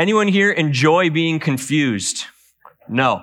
[0.00, 2.24] Anyone here enjoy being confused?
[2.88, 3.22] No.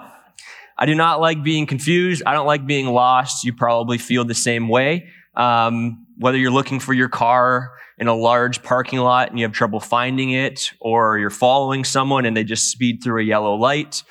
[0.78, 2.22] I do not like being confused.
[2.24, 3.44] I don't like being lost.
[3.44, 5.10] You probably feel the same way.
[5.36, 9.54] Um, whether you're looking for your car in a large parking lot and you have
[9.54, 14.04] trouble finding it, or you're following someone and they just speed through a yellow light,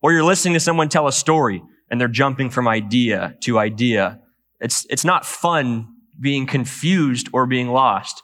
[0.00, 4.22] or you're listening to someone tell a story and they're jumping from idea to idea.
[4.58, 5.88] It's, it's not fun
[6.18, 8.22] being confused or being lost.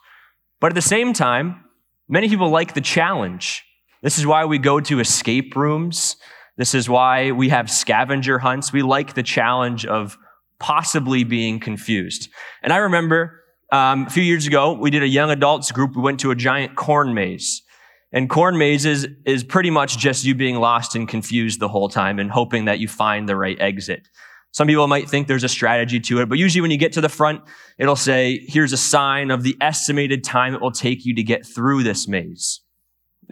[0.61, 1.63] But at the same time,
[2.09, 3.67] many people like the challenge.
[4.03, 6.17] This is why we go to escape rooms.
[6.57, 8.73] This is why we have scavenger hunts.
[8.73, 10.19] We like the challenge of
[10.59, 12.29] possibly being confused.
[12.63, 13.41] And I remember
[13.73, 15.97] um, a few years ago, we did a young adults group.
[15.97, 17.63] We went to a giant corn maze.
[18.13, 22.19] And corn mazes is pretty much just you being lost and confused the whole time
[22.19, 24.09] and hoping that you find the right exit.
[24.51, 27.01] Some people might think there's a strategy to it, but usually when you get to
[27.01, 27.41] the front,
[27.79, 31.47] it'll say, here's a sign of the estimated time it will take you to get
[31.47, 32.62] through this maze.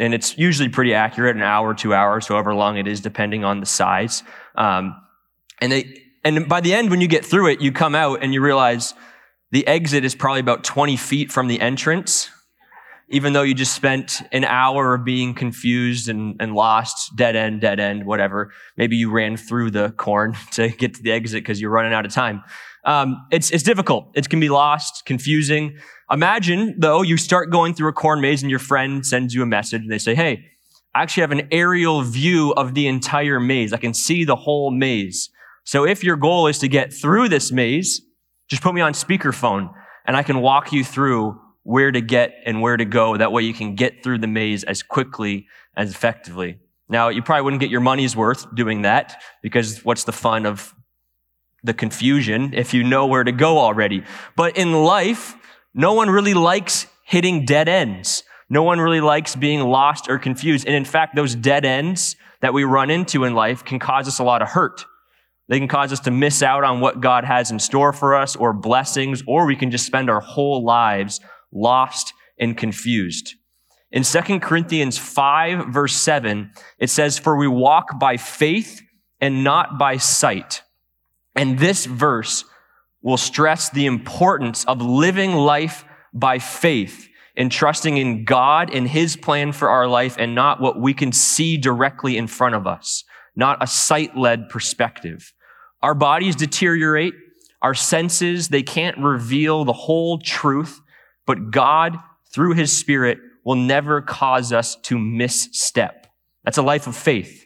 [0.01, 3.61] And it's usually pretty accurate, an hour, two hours, however long it is, depending on
[3.61, 4.25] the size.
[4.57, 5.01] Um,
[5.61, 8.35] and they, and by the end, when you get through it, you come out and
[8.35, 8.95] you realize
[9.53, 12.31] the exit is probably about 20 feet from the entrance
[13.11, 17.61] even though you just spent an hour of being confused and, and lost, dead end,
[17.61, 18.53] dead end, whatever.
[18.77, 22.07] Maybe you ran through the corn to get to the exit because you're running out
[22.07, 22.43] of time.
[22.85, 24.11] Um, it's, it's difficult.
[24.15, 25.77] It can be lost, confusing.
[26.11, 29.47] Imagine, though, you start going through a corn maze and your friend sends you a
[29.47, 30.45] message and they say, Hey,
[30.95, 33.73] I actually have an aerial view of the entire maze.
[33.73, 35.31] I can see the whole maze.
[35.65, 38.01] So if your goal is to get through this maze,
[38.49, 39.73] just put me on speakerphone
[40.07, 43.17] and I can walk you through where to get and where to go.
[43.17, 46.59] That way you can get through the maze as quickly as effectively.
[46.89, 50.75] Now, you probably wouldn't get your money's worth doing that because what's the fun of
[51.63, 54.05] the confusion if you know where to go already?
[54.37, 55.35] But in life,
[55.75, 58.23] no one really likes hitting dead ends.
[58.49, 60.67] No one really likes being lost or confused.
[60.67, 64.19] And in fact, those dead ends that we run into in life can cause us
[64.19, 64.85] a lot of hurt.
[65.49, 68.37] They can cause us to miss out on what God has in store for us
[68.37, 71.21] or blessings, or we can just spend our whole lives
[71.53, 73.35] lost and confused.
[73.91, 78.81] In 2 Corinthians 5 verse 7, it says, For we walk by faith
[79.21, 80.63] and not by sight.
[81.35, 82.45] And this verse
[83.03, 89.17] will stress the importance of living life by faith and trusting in God and His
[89.17, 93.05] plan for our life and not what we can see directly in front of us,
[93.37, 95.33] not a sight led perspective.
[95.83, 97.15] Our bodies deteriorate.
[97.63, 100.81] Our senses, they can't reveal the whole truth.
[101.27, 101.99] But God,
[102.33, 106.07] through his spirit, will never cause us to misstep.
[106.45, 107.40] That's a life of faith.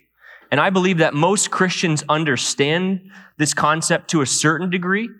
[0.54, 5.10] And I believe that most Christians understand this concept to a certain degree.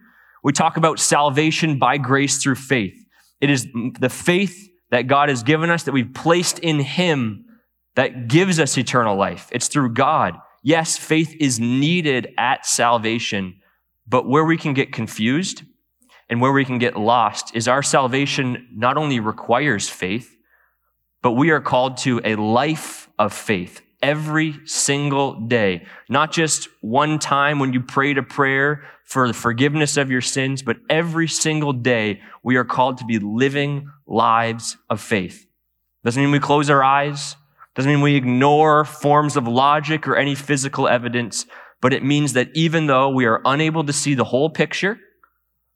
[0.45, 2.95] We talk about salvation by grace through faith.
[3.41, 3.67] It is
[3.99, 7.47] the faith that God has given us, that we've placed in Him,
[7.97, 9.49] that gives us eternal life.
[9.51, 10.37] It's through God.
[10.63, 13.57] Yes, faith is needed at salvation,
[14.07, 15.65] but where we can get confused
[16.31, 20.37] and where we can get lost is our salvation not only requires faith,
[21.23, 25.87] but we are called to a life of faith every single day.
[26.11, 30.63] Not just one time when you prayed a prayer for the forgiveness of your sins,
[30.63, 35.47] but every single day we are called to be living lives of faith.
[36.05, 37.37] Doesn't mean we close our eyes.
[37.75, 41.47] Doesn't mean we ignore forms of logic or any physical evidence,
[41.81, 44.99] but it means that even though we are unable to see the whole picture,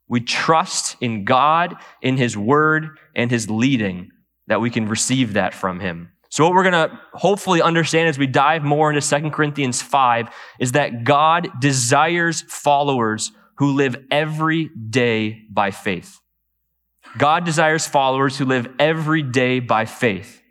[0.06, 4.10] we trust in God, in His Word, and His leading
[4.48, 6.10] that we can receive that from Him.
[6.30, 10.28] So, what we're going to hopefully understand as we dive more into 2 Corinthians 5
[10.60, 16.20] is that God desires followers who live every day by faith.
[17.16, 20.42] God desires followers who live every day by faith.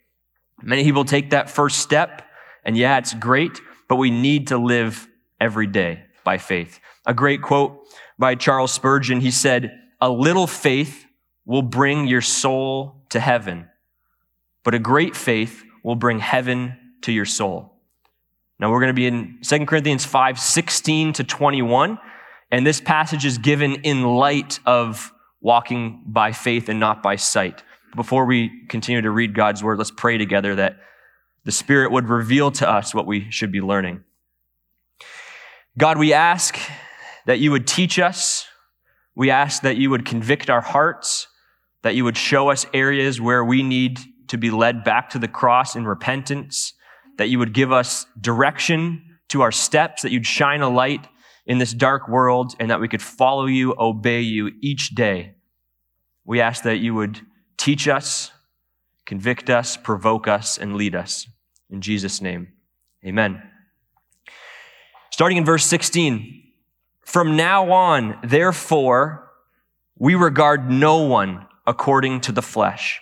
[0.62, 2.24] Many people take that first step,
[2.66, 5.08] and yeah, it's great, but we need to live
[5.40, 6.80] every day by faith.
[7.06, 7.80] A great quote
[8.18, 9.22] by Charles Spurgeon.
[9.22, 9.72] He said,
[10.02, 11.06] A little faith
[11.46, 13.68] will bring your soul to heaven,
[14.64, 17.72] but a great faith will bring heaven to your soul.
[18.60, 21.98] Now we're going to be in 2 Corinthians 5 16 to 21.
[22.52, 27.64] And this passage is given in light of walking by faith and not by sight.
[27.96, 30.76] Before we continue to read God's word, let's pray together that
[31.46, 34.04] the Spirit would reveal to us what we should be learning.
[35.78, 36.58] God, we ask
[37.28, 38.46] that you would teach us.
[39.16, 41.28] We ask that you would convict our hearts,
[41.84, 45.28] that you would show us areas where we need to be led back to the
[45.28, 46.74] cross in repentance,
[47.18, 51.08] that you would give us direction to our steps, that you'd shine a light
[51.46, 55.36] in this dark world, and that we could follow you, obey you each day.
[56.26, 57.22] We ask that you would
[57.58, 58.32] teach us,
[59.06, 61.28] convict us, provoke us, and lead us.
[61.70, 62.50] In Jesus' name,
[63.06, 63.42] amen.
[65.12, 66.44] Starting in verse 16.
[67.06, 69.32] From now on, therefore,
[69.98, 73.02] we regard no one according to the flesh.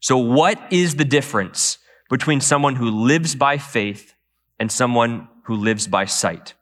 [0.00, 4.14] So, what is the difference between someone who lives by faith
[4.58, 6.54] and someone who lives by sight?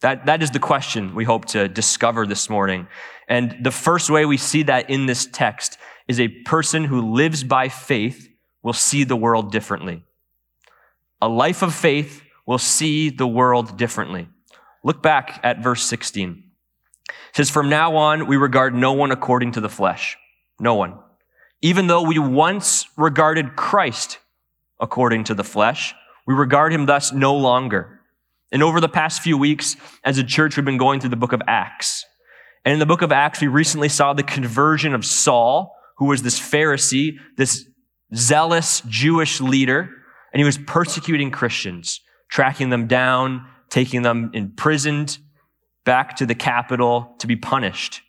[0.00, 2.86] That, that is the question we hope to discover this morning.
[3.28, 5.76] And the first way we see that in this text
[6.06, 8.28] is a person who lives by faith
[8.62, 10.04] will see the world differently.
[11.20, 14.28] A life of faith will see the world differently.
[14.84, 16.44] Look back at verse 16.
[17.08, 20.16] It says, From now on, we regard no one according to the flesh.
[20.58, 20.94] No one.
[21.60, 24.18] Even though we once regarded Christ
[24.80, 25.94] according to the flesh,
[26.26, 28.00] we regard him thus no longer.
[28.52, 31.32] And over the past few weeks, as a church, we've been going through the book
[31.32, 32.04] of Acts.
[32.64, 36.22] And in the book of Acts, we recently saw the conversion of Saul, who was
[36.22, 37.66] this Pharisee, this
[38.14, 39.90] zealous Jewish leader,
[40.32, 45.18] and he was persecuting Christians, tracking them down, taking them imprisoned
[45.84, 48.02] back to the capital to be punished.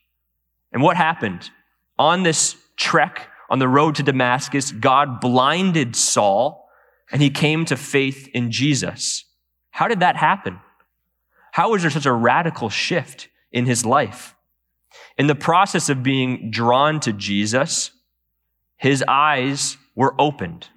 [0.72, 1.50] And what happened?
[1.98, 6.70] On this trek on the road to Damascus, God blinded Saul
[7.12, 9.26] and he came to faith in Jesus.
[9.72, 10.60] How did that happen?
[11.52, 14.36] How was there such a radical shift in his life?
[15.18, 17.92] In the process of being drawn to Jesus,
[18.78, 20.68] his eyes were opened.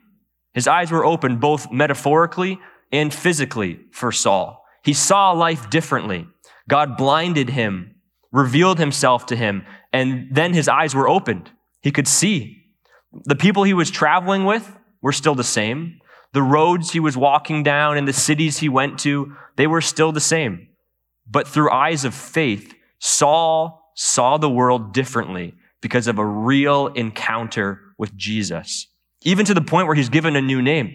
[0.55, 2.59] His eyes were opened both metaphorically
[2.91, 4.65] and physically for Saul.
[4.85, 6.27] He saw life differently.
[6.69, 7.95] God blinded him,
[8.33, 11.51] revealed himself to him, and then his eyes were opened.
[11.81, 12.62] He could see.
[13.25, 16.01] The people he was traveling with were still the same.
[16.33, 20.13] The roads he was walking down and the cities he went to, they were still
[20.13, 20.69] the same.
[21.31, 27.81] But through eyes of faith, Saul saw the world differently because of a real encounter
[27.99, 28.87] with Jesus.
[29.25, 30.95] Even to the point where he's given a new name.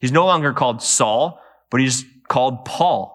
[0.00, 3.14] He's no longer called Saul, but he's called Paul.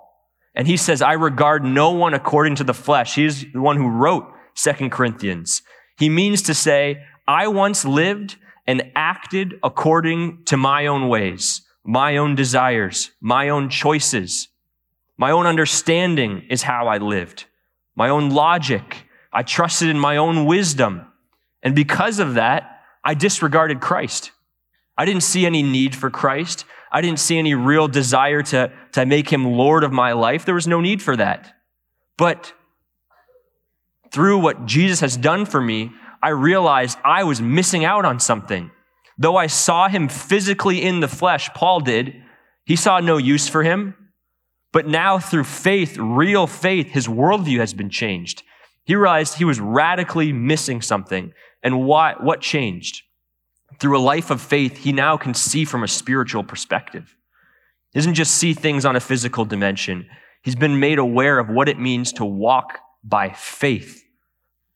[0.56, 3.16] And he says, I regard no one according to the flesh.
[3.16, 5.64] He's the one who wrote Second Corinthians.
[5.98, 12.18] He means to say, I once lived and acted according to my own ways, my
[12.18, 14.48] own desires, my own choices.
[15.18, 17.46] My own understanding is how I lived.
[17.96, 19.06] My own logic.
[19.32, 21.06] I trusted in my own wisdom.
[21.62, 24.32] And because of that, I disregarded Christ.
[24.98, 26.66] I didn't see any need for Christ.
[26.92, 30.46] I didn't see any real desire to, to make him Lord of my life.
[30.46, 31.54] There was no need for that.
[32.18, 32.54] But
[34.12, 35.92] through what Jesus has done for me,
[36.24, 38.72] I realized I was missing out on something.
[39.18, 42.16] Though I saw him physically in the flesh, Paul did,
[42.66, 43.96] he saw no use for him.
[44.72, 48.42] But now, through faith, real faith, his worldview has been changed.
[48.86, 51.34] He realized he was radically missing something.
[51.62, 53.04] And why, what changed?
[53.80, 57.16] Through a life of faith, he now can see from a spiritual perspective.
[57.92, 60.08] He doesn't just see things on a physical dimension.
[60.42, 64.03] He's been made aware of what it means to walk by faith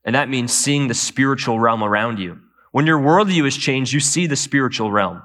[0.08, 2.40] and that means seeing the spiritual realm around you.
[2.72, 5.22] When your worldview is changed, you see the spiritual realm.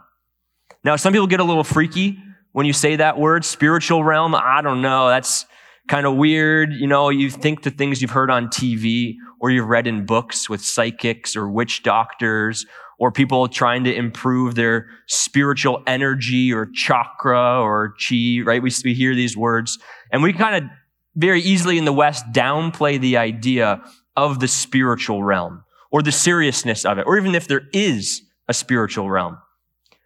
[0.82, 2.18] Now, some people get a little freaky
[2.50, 4.34] when you say that word, spiritual realm.
[4.34, 5.08] I don't know.
[5.08, 5.46] That's
[5.86, 6.72] kind of weird.
[6.72, 10.50] You know, you think the things you've heard on TV or you've read in books
[10.50, 12.66] with psychics or witch doctors
[12.98, 18.60] or people trying to improve their spiritual energy or chakra or chi, right?
[18.60, 19.78] We, we hear these words
[20.10, 20.70] and we kind of
[21.14, 23.82] very easily in the West downplay the idea
[24.16, 28.54] of the spiritual realm or the seriousness of it, or even if there is a
[28.54, 29.38] spiritual realm.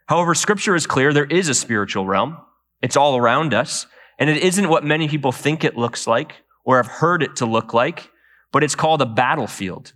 [0.06, 2.38] However, scripture is clear there is a spiritual realm.
[2.82, 3.86] It's all around us.
[4.18, 7.46] And it isn't what many people think it looks like or have heard it to
[7.46, 8.10] look like,
[8.52, 9.92] but it's called a battlefield.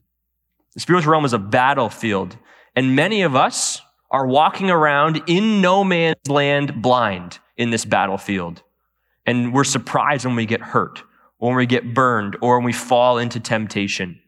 [0.75, 2.37] The spiritual realm is a battlefield.
[2.77, 8.63] And many of us are walking around in no man's land blind in this battlefield.
[9.27, 11.03] And we're surprised when we get hurt,
[11.41, 14.21] or when we get burned, or when we fall into temptation.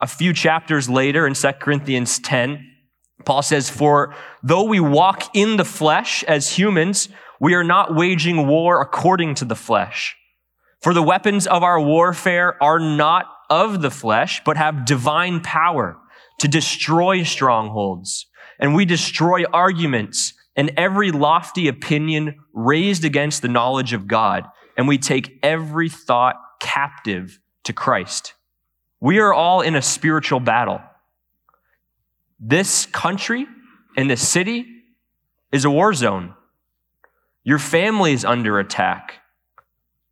[0.00, 2.66] A few chapters later in 2 Corinthians 10,
[3.24, 8.46] Paul says, For though we walk in the flesh as humans, we are not waging
[8.46, 10.16] war according to the flesh.
[10.80, 15.98] For the weapons of our warfare are not of the flesh, but have divine power
[16.38, 18.26] to destroy strongholds.
[18.58, 24.44] And we destroy arguments and every lofty opinion raised against the knowledge of God.
[24.80, 28.32] And we take every thought captive to Christ.
[28.98, 30.80] We are all in a spiritual battle.
[32.40, 33.46] This country
[33.98, 34.64] and this city
[35.52, 36.32] is a war zone.
[37.44, 39.16] Your family is under attack.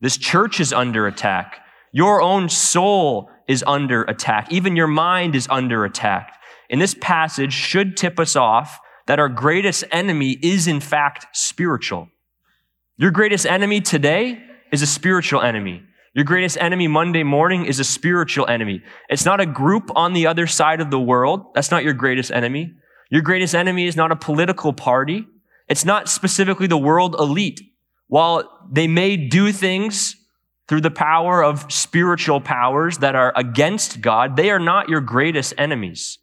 [0.02, 1.64] This church is under attack.
[1.90, 4.52] Your own soul is under attack.
[4.52, 6.34] Even your mind is under attack.
[6.68, 12.10] And this passage should tip us off that our greatest enemy is in fact spiritual.
[12.98, 15.82] Your greatest enemy today is a spiritual enemy.
[16.14, 18.82] Your greatest enemy Monday morning is a spiritual enemy.
[19.08, 21.54] It's not a group on the other side of the world.
[21.54, 22.72] That's not your greatest enemy.
[23.10, 25.26] Your greatest enemy is not a political party.
[25.68, 27.60] It's not specifically the world elite.
[28.08, 30.16] While they may do things
[30.66, 35.54] through the power of spiritual powers that are against God, they are not your greatest
[35.56, 36.18] enemies.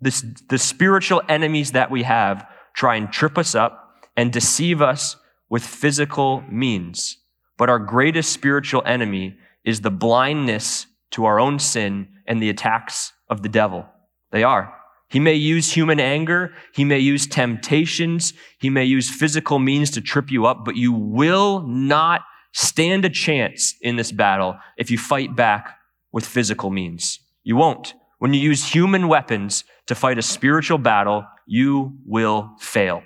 [0.00, 5.16] This, the spiritual enemies that we have try and trip us up and deceive us
[5.50, 7.18] with physical means.
[7.58, 13.12] But our greatest spiritual enemy is the blindness to our own sin and the attacks
[13.28, 13.84] of the devil.
[14.30, 14.72] They are.
[15.08, 16.54] He may use human anger.
[16.72, 18.32] He may use temptations.
[18.58, 23.10] He may use physical means to trip you up, but you will not stand a
[23.10, 25.76] chance in this battle if you fight back
[26.12, 27.18] with physical means.
[27.42, 27.94] You won't.
[28.18, 33.02] When you use human weapons to fight a spiritual battle, you will fail.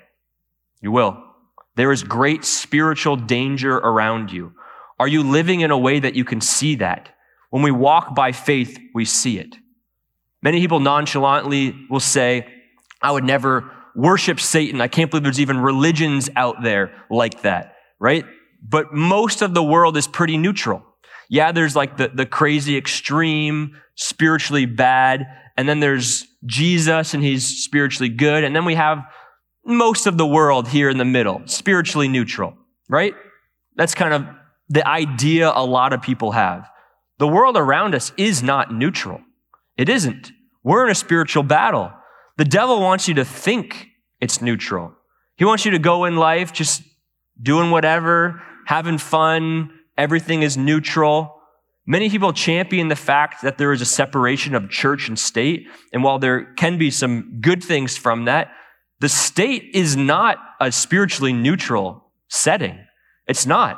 [0.83, 1.23] You will.
[1.77, 4.53] There is great spiritual danger around you.
[4.99, 7.09] Are you living in a way that you can see that?
[7.51, 9.57] When we walk by faith, we see it.
[10.43, 12.47] Many people nonchalantly will say,
[13.03, 14.81] I would never worship Satan.
[14.81, 18.25] I can't believe there's even religions out there like that, right?
[18.63, 20.83] But most of the world is pretty neutral.
[21.29, 25.27] Yeah, there's like the, the crazy extreme, spiritually bad,
[25.57, 29.05] and then there's Jesus and he's spiritually good, and then we have
[29.65, 32.57] most of the world here in the middle, spiritually neutral,
[32.89, 33.15] right?
[33.77, 34.27] That's kind of
[34.69, 36.69] the idea a lot of people have.
[37.19, 39.21] The world around us is not neutral.
[39.77, 40.33] It isn't.
[40.63, 41.93] We're in a spiritual battle.
[42.37, 43.89] The devil wants you to think
[44.21, 44.95] it's neutral.
[45.37, 46.83] He wants you to go in life just
[47.41, 51.41] doing whatever, having fun, everything is neutral.
[51.87, 55.67] Many people champion the fact that there is a separation of church and state.
[55.93, 58.51] And while there can be some good things from that,
[59.05, 62.83] the state is not a spiritually neutral setting.
[63.29, 63.77] It's not.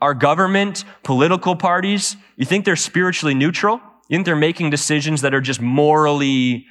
[0.00, 3.74] Our government, political parties, you think they're spiritually neutral?
[4.08, 6.64] You think they're making decisions that are just morally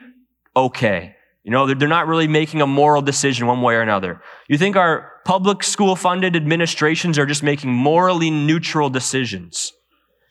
[0.56, 1.16] okay?
[1.44, 4.24] You know, they're not really making a moral decision one way or another.
[4.50, 9.72] You think our public school funded administrations are just making morally neutral decisions.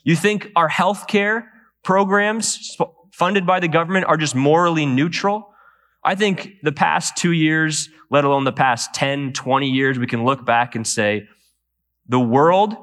[0.03, 1.45] You think our healthcare
[1.85, 2.77] programs
[3.13, 5.50] funded by the government are just morally neutral.
[6.03, 10.25] I think the past two years, let alone the past 10, 20 years, we can
[10.25, 11.29] look back and say
[12.09, 12.75] the world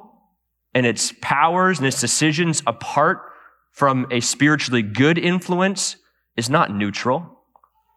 [0.74, 3.22] and its powers and its decisions apart
[3.72, 5.98] from a spiritually good influence
[6.36, 7.40] is not neutral.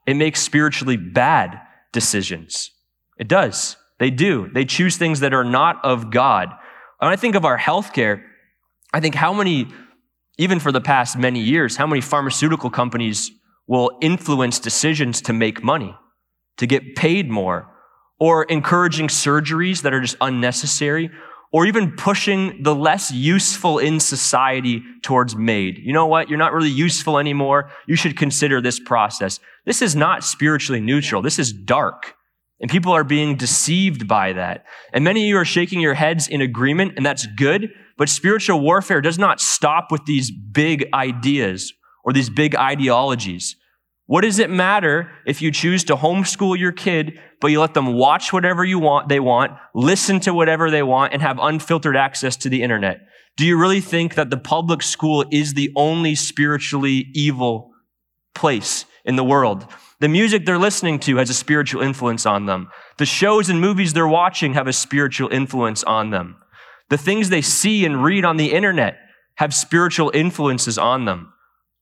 [0.07, 1.61] It makes spiritually bad
[1.93, 2.71] decisions.
[3.19, 3.77] It does.
[3.99, 4.49] They do.
[4.53, 6.49] They choose things that are not of God.
[6.99, 8.23] When I think of our healthcare,
[8.95, 9.69] I think how many,
[10.39, 13.31] even for the past many years, how many pharmaceutical companies
[13.71, 15.95] will influence decisions to make money,
[16.57, 17.69] to get paid more,
[18.19, 21.09] or encouraging surgeries that are just unnecessary,
[21.53, 25.79] or even pushing the less useful in society towards MAID.
[25.79, 26.29] You know what?
[26.29, 27.71] You're not really useful anymore.
[27.87, 29.39] You should consider this process.
[29.65, 31.23] This is not spiritually neutral.
[31.23, 32.15] This is dark.
[32.61, 34.65] And people are being deceived by that.
[34.93, 37.71] And many of you are shaking your heads in agreement, and that's good.
[37.97, 41.73] But spiritual warfare does not stop with these big ideas
[42.05, 43.55] or these big ideologies.
[44.11, 47.95] What does it matter if you choose to homeschool your kid, but you let them
[47.95, 52.37] watch whatever you want, they want, listen to whatever they want, and have unfiltered access
[52.39, 53.03] to the internet?
[53.37, 57.71] Do you really think that the public school is the only spiritually evil
[58.35, 59.69] place in the world?
[60.01, 62.69] The music they're listening to has a spiritual influence on them.
[62.99, 66.35] The shows and movies they're watching have a spiritual influence on them.
[66.89, 68.99] The things they see and read on the internet
[69.37, 71.33] have spiritual influences on them.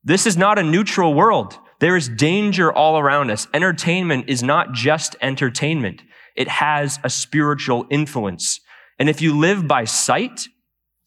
[0.05, 1.59] This is not a neutral world.
[1.81, 3.47] There is danger all around us.
[3.55, 6.03] Entertainment is not just entertainment.
[6.35, 8.61] it has a spiritual influence.
[9.01, 10.47] And if you live by sight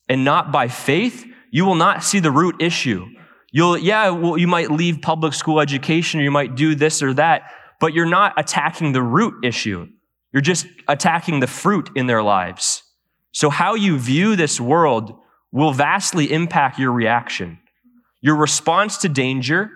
[0.10, 3.06] and not by faith, you will not see the root issue.
[3.52, 7.14] You'll, yeah, well, you might leave public school education or you might do this or
[7.14, 7.44] that,
[7.80, 9.88] but you're not attacking the root issue.
[10.34, 12.84] You're just attacking the fruit in their lives.
[13.32, 15.18] So how you view this world
[15.52, 17.60] will vastly impact your reaction.
[18.22, 19.72] Your response to danger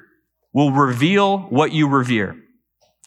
[0.56, 2.34] will reveal what you revere.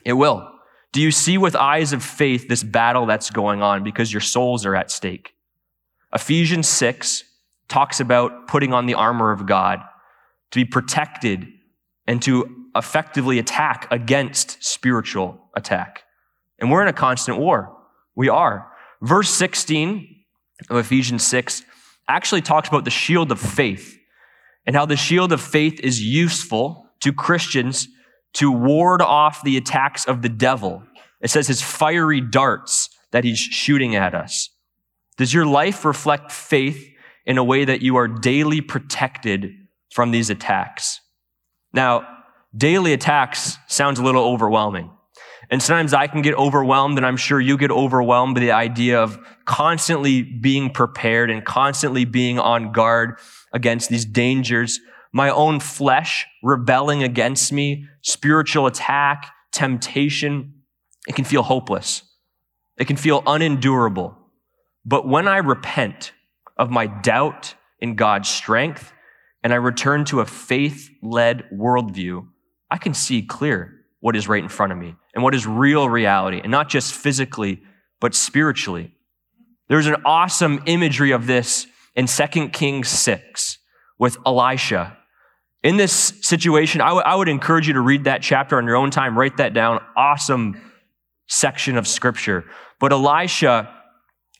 [0.05, 0.47] It will.
[0.93, 4.67] Do you see with eyes of faith this battle that's going on because your souls
[4.67, 5.33] are at stake?
[6.14, 7.25] Ephesians 6
[7.67, 9.81] talks about putting on the armor of God
[10.50, 11.47] to be protected
[12.07, 16.05] and to effectively attack against spiritual attack.
[16.59, 17.75] And we're in a constant war.
[18.14, 18.71] We are.
[19.00, 20.07] Verse 16
[20.69, 21.62] of Ephesians 6
[22.09, 23.99] actually talks about the shield of faith
[24.67, 27.88] and how the shield of faith is useful to Christians
[28.35, 30.83] to ward off the attacks of the devil.
[31.21, 34.50] It says his fiery darts that he's shooting at us.
[35.17, 36.88] Does your life reflect faith
[37.26, 39.50] in a way that you are daily protected
[39.93, 41.00] from these attacks?
[41.73, 42.07] Now,
[42.57, 44.90] daily attacks sounds a little overwhelming.
[45.50, 49.02] And sometimes I can get overwhelmed, and I'm sure you get overwhelmed by the idea
[49.02, 53.19] of constantly being prepared and constantly being on guard
[53.52, 54.78] against these dangers.
[55.12, 60.62] My own flesh rebelling against me, spiritual attack, temptation.
[61.07, 62.03] It can feel hopeless.
[62.79, 64.17] It can feel unendurable.
[64.85, 66.12] But when I repent
[66.57, 68.93] of my doubt in God's strength
[69.43, 72.27] and I return to a faith led worldview,
[72.71, 75.88] I can see clear what is right in front of me and what is real
[75.88, 77.62] reality, and not just physically,
[78.00, 78.93] but spiritually.
[79.69, 83.59] There's an awesome imagery of this in 2 Kings 6
[83.99, 84.98] with Elisha.
[85.62, 88.77] In this situation, I, w- I would encourage you to read that chapter on your
[88.77, 89.83] own time, write that down.
[89.97, 90.61] Awesome
[91.27, 92.45] section of scripture.
[92.79, 93.75] But Elisha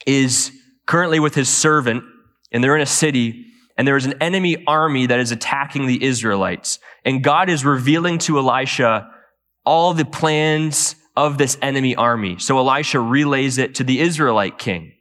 [0.07, 0.53] is
[0.87, 2.05] currently with his servant,
[2.53, 3.47] and they're in a city,
[3.77, 6.79] and there is an enemy army that is attacking the Israelites.
[7.05, 9.11] And God is revealing to Elisha
[9.65, 12.39] all the plans of this enemy army.
[12.39, 14.93] So Elisha relays it to the Israelite king.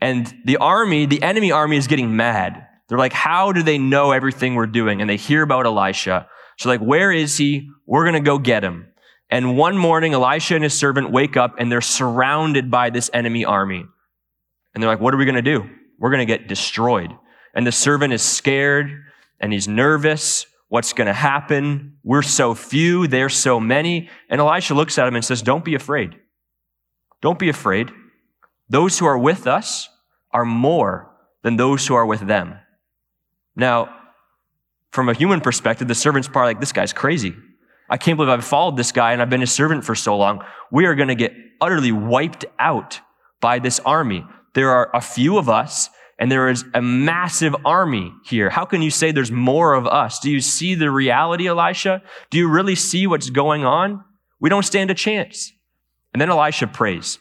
[0.00, 2.66] And the army, the enemy army is getting mad.
[2.88, 5.00] They're like, how do they know everything we're doing?
[5.00, 6.28] And they hear about Elisha.
[6.58, 7.70] So like, where is he?
[7.86, 8.88] We're going to go get him.
[9.30, 13.44] And one morning, Elisha and his servant wake up and they're surrounded by this enemy
[13.44, 13.86] army.
[14.74, 15.68] And they're like, what are we going to do?
[15.98, 17.10] We're going to get destroyed.
[17.54, 18.90] And the servant is scared
[19.40, 21.98] and he's nervous what's going to happen.
[22.02, 24.10] We're so few, they're so many.
[24.28, 26.16] And Elisha looks at him and says, Don't be afraid.
[27.20, 27.90] Don't be afraid.
[28.68, 29.88] Those who are with us
[30.32, 31.10] are more
[31.42, 32.58] than those who are with them.
[33.56, 33.94] Now,
[34.90, 37.34] from a human perspective, the servant's probably like, This guy's crazy.
[37.88, 40.44] I can't believe I've followed this guy and I've been his servant for so long.
[40.70, 43.00] We are going to get utterly wiped out
[43.40, 44.24] by this army.
[44.54, 48.48] There are a few of us and there is a massive army here.
[48.48, 50.18] How can you say there's more of us?
[50.20, 52.02] Do you see the reality, Elisha?
[52.30, 54.02] Do you really see what's going on?
[54.40, 55.52] We don't stand a chance.
[56.12, 57.18] And then Elisha prays.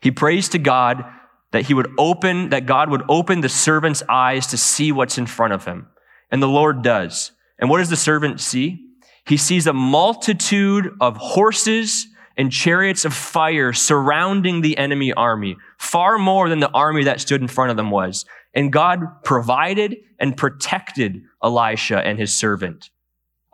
[0.00, 1.04] He prays to God
[1.52, 5.26] that he would open, that God would open the servant's eyes to see what's in
[5.26, 5.88] front of him.
[6.30, 7.32] And the Lord does.
[7.58, 8.82] And what does the servant see?
[9.26, 12.06] He sees a multitude of horses
[12.36, 17.40] and chariots of fire surrounding the enemy army, far more than the army that stood
[17.40, 18.26] in front of them was.
[18.54, 22.90] And God provided and protected Elisha and his servant.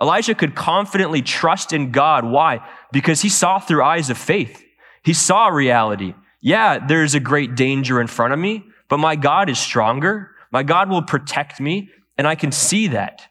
[0.00, 2.24] Elijah could confidently trust in God.
[2.24, 2.66] Why?
[2.92, 4.62] Because he saw through eyes of faith.
[5.04, 6.14] He saw reality.
[6.42, 10.32] Yeah, there's a great danger in front of me, but my God is stronger.
[10.50, 13.22] My God will protect me, and I can see that.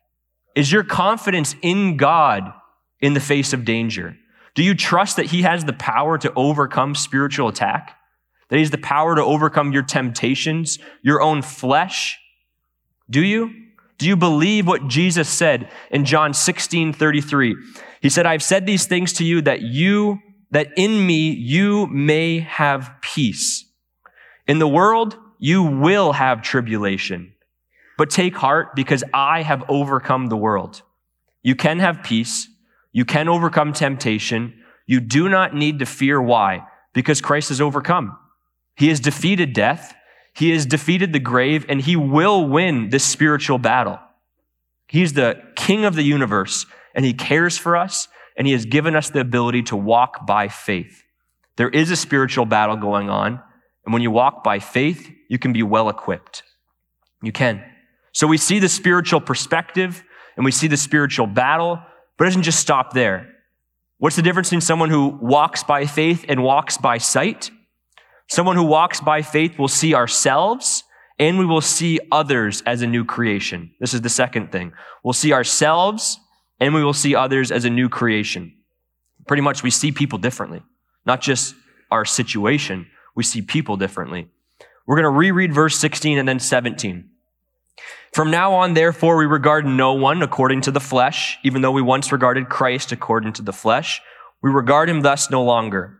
[0.55, 2.51] Is your confidence in God
[2.99, 4.17] in the face of danger?
[4.55, 7.97] Do you trust that He has the power to overcome spiritual attack?
[8.49, 12.17] That He has the power to overcome your temptations, your own flesh?
[13.09, 13.51] Do you?
[13.97, 17.55] Do you believe what Jesus said in John 16 33?
[18.01, 20.19] He said, I've said these things to you that you,
[20.51, 23.65] that in me you may have peace.
[24.47, 27.33] In the world, you will have tribulation,
[27.97, 30.83] but take heart because I have overcome the world.
[31.41, 32.47] You can have peace
[32.91, 34.53] you can overcome temptation.
[34.85, 36.67] You do not need to fear why?
[36.93, 38.17] Because Christ has overcome.
[38.75, 39.95] He has defeated death.
[40.33, 43.99] He has defeated the grave and he will win this spiritual battle.
[44.87, 48.07] He's the king of the universe and he cares for us
[48.37, 51.03] and he has given us the ability to walk by faith.
[51.57, 53.41] There is a spiritual battle going on.
[53.85, 56.43] And when you walk by faith, you can be well equipped.
[57.21, 57.63] You can.
[58.13, 60.03] So we see the spiritual perspective
[60.35, 61.79] and we see the spiritual battle
[62.21, 63.33] but it doesn't just stop there.
[63.97, 67.49] What's the difference between someone who walks by faith and walks by sight?
[68.29, 70.83] Someone who walks by faith will see ourselves
[71.17, 73.71] and we will see others as a new creation.
[73.79, 74.73] This is the second thing.
[75.03, 76.19] We'll see ourselves
[76.61, 78.53] and we will see others as a new creation.
[79.27, 80.61] Pretty much we see people differently,
[81.05, 81.55] not just
[81.89, 82.87] our situation.
[83.15, 84.29] We see people differently.
[84.85, 87.09] We're going to reread verse 16 and then 17.
[88.13, 91.81] From now on, therefore, we regard no one according to the flesh, even though we
[91.81, 94.01] once regarded Christ according to the flesh.
[94.41, 95.97] We regard him thus no longer.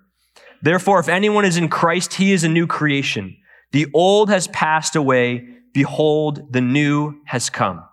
[0.62, 3.38] Therefore, if anyone is in Christ, he is a new creation.
[3.72, 5.48] The old has passed away.
[5.74, 7.84] Behold, the new has come.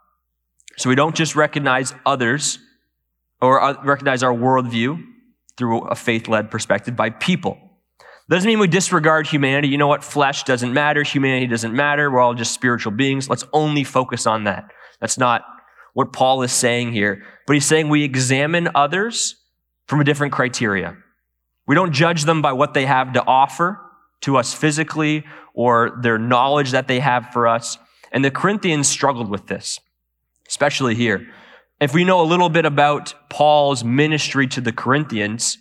[0.79, 2.59] So we don't just recognize others
[3.41, 5.05] or uh, recognize our worldview
[5.57, 7.59] through a faith led perspective by people.
[8.31, 9.69] Doesn't mean we disregard humanity.
[9.69, 10.05] You know what?
[10.05, 11.03] Flesh doesn't matter.
[11.03, 12.11] Humanity doesn't matter.
[12.11, 13.29] We're all just spiritual beings.
[13.29, 14.71] Let's only focus on that.
[15.01, 15.45] That's not
[15.95, 17.25] what Paul is saying here.
[17.47, 19.37] But he's saying we examine others
[19.87, 20.97] from a different criteria.
[21.67, 23.81] We don't judge them by what they have to offer
[24.21, 27.79] to us physically or their knowledge that they have for us.
[28.13, 29.81] And the Corinthians struggled with this,
[30.49, 31.27] especially here.
[31.81, 35.59] If we know a little bit about Paul's ministry to the Corinthians,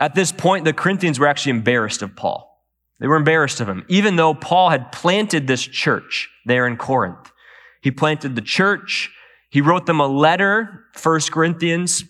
[0.00, 2.52] at this point, the Corinthians were actually embarrassed of Paul.
[2.98, 7.30] They were embarrassed of him, even though Paul had planted this church there in Corinth.
[7.82, 9.10] He planted the church.
[9.50, 12.04] He wrote them a letter, First Corinthians,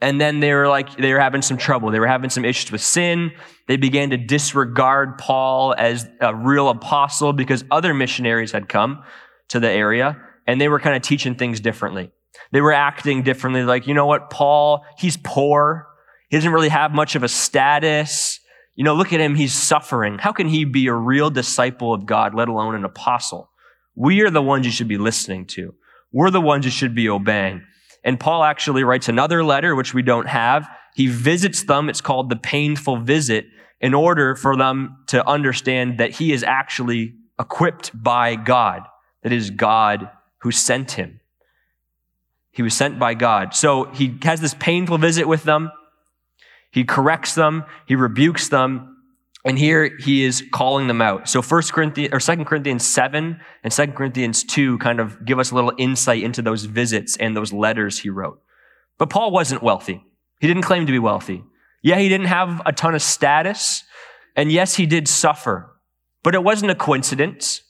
[0.00, 1.90] and then they were like, they were having some trouble.
[1.90, 3.32] They were having some issues with sin.
[3.66, 9.02] They began to disregard Paul as a real apostle because other missionaries had come
[9.48, 12.10] to the area and they were kind of teaching things differently.
[12.52, 13.64] They were acting differently.
[13.64, 14.30] Like, you know what?
[14.30, 15.88] Paul, he's poor.
[16.28, 18.40] He doesn't really have much of a status.
[18.74, 19.34] You know, look at him.
[19.34, 20.18] He's suffering.
[20.18, 23.50] How can he be a real disciple of God, let alone an apostle?
[23.94, 25.74] We are the ones you should be listening to.
[26.12, 27.62] We're the ones you should be obeying.
[28.04, 30.68] And Paul actually writes another letter, which we don't have.
[30.94, 31.88] He visits them.
[31.88, 33.46] It's called the painful visit
[33.80, 38.82] in order for them to understand that he is actually equipped by God.
[39.22, 40.08] That is God
[40.42, 41.20] who sent him.
[42.50, 43.54] He was sent by God.
[43.54, 45.70] So he has this painful visit with them.
[46.70, 48.96] He corrects them, he rebukes them,
[49.46, 51.28] and here he is calling them out.
[51.28, 55.52] So First Corinthians or Second Corinthians 7 and Second Corinthians 2 kind of give us
[55.52, 58.42] a little insight into those visits and those letters he wrote.
[58.98, 60.04] But Paul wasn't wealthy.
[60.40, 61.44] He didn't claim to be wealthy.
[61.82, 63.84] Yeah, he didn't have a ton of status.
[64.34, 65.70] And yes, he did suffer.
[66.24, 67.62] But it wasn't a coincidence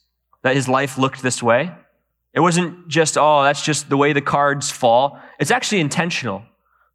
[0.43, 1.73] that his life looked this way.
[2.37, 5.19] It wasn't just, oh, that's just the way the cards fall.
[5.41, 6.43] It's actually intentional.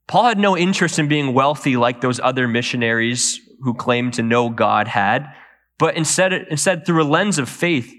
[0.08, 4.50] Paul had no interest in being wealthy like those other missionaries who claimed to know
[4.50, 5.34] God had,
[5.80, 7.92] but instead, instead through a lens of faith,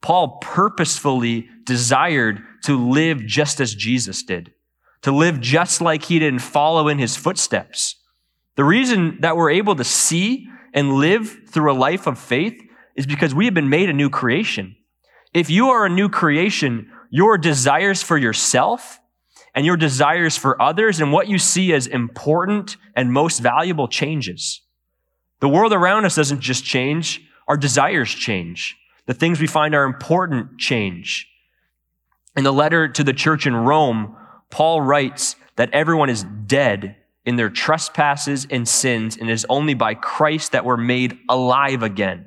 [0.00, 4.52] Paul purposefully desired to live just as Jesus did,
[5.02, 7.96] to live just like he did and follow in his footsteps.
[8.54, 12.58] The reason that we're able to see and live through a life of faith
[12.94, 14.75] is because we have been made a new creation.
[15.36, 18.98] If you are a new creation, your desires for yourself
[19.54, 24.62] and your desires for others and what you see as important and most valuable changes.
[25.40, 28.78] The world around us doesn't just change, our desires change.
[29.04, 31.28] The things we find are important change.
[32.34, 34.16] In the letter to the church in Rome,
[34.48, 36.96] Paul writes that everyone is dead
[37.26, 41.82] in their trespasses and sins, and it is only by Christ that we're made alive
[41.82, 42.26] again,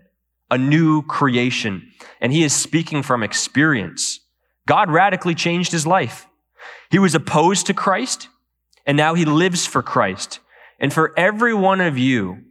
[0.51, 1.91] a new creation.
[2.21, 4.19] And he is speaking from experience.
[4.67, 6.27] God radically changed his life.
[6.91, 8.29] He was opposed to Christ,
[8.85, 10.39] and now he lives for Christ.
[10.79, 12.43] And for every one of you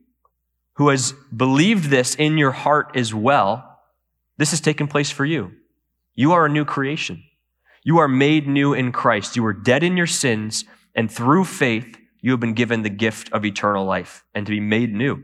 [0.74, 3.80] who has believed this in your heart as well,
[4.36, 5.52] this has taken place for you.
[6.14, 7.24] You are a new creation.
[7.84, 9.36] You are made new in Christ.
[9.36, 13.32] You were dead in your sins, and through faith, you have been given the gift
[13.32, 15.22] of eternal life and to be made new.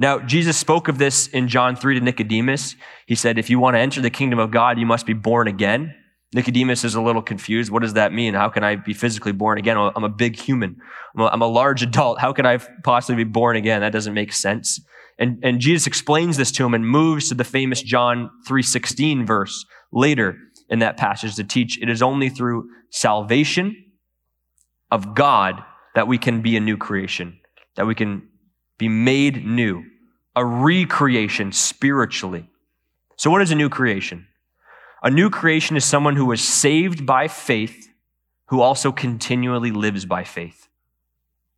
[0.00, 2.74] Now, Jesus spoke of this in John 3 to Nicodemus.
[3.06, 5.46] He said, If you want to enter the kingdom of God, you must be born
[5.46, 5.94] again.
[6.32, 7.70] Nicodemus is a little confused.
[7.70, 8.32] What does that mean?
[8.32, 9.76] How can I be physically born again?
[9.76, 10.76] I'm a big human.
[11.14, 12.18] I'm a, I'm a large adult.
[12.18, 13.82] How can I possibly be born again?
[13.82, 14.80] That doesn't make sense.
[15.18, 19.66] And, and Jesus explains this to him and moves to the famous John 3.16 verse
[19.92, 20.38] later
[20.70, 23.76] in that passage to teach it is only through salvation
[24.90, 25.62] of God
[25.94, 27.38] that we can be a new creation,
[27.76, 28.29] that we can
[28.80, 29.84] be made new,
[30.34, 32.50] a recreation spiritually.
[33.16, 34.26] So what is a new creation?
[35.02, 37.88] A new creation is someone who was saved by faith,
[38.46, 40.68] who also continually lives by faith.